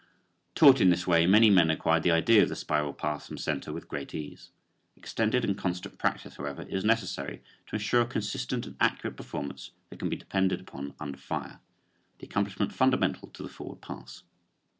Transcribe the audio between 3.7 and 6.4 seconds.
with great ease. Extended and constant practice,